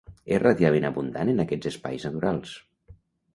És 0.35 0.39
relativament 0.43 0.87
abundant 0.89 1.31
en 1.35 1.43
aquests 1.45 1.71
espais 1.73 2.09
naturals. 2.11 2.57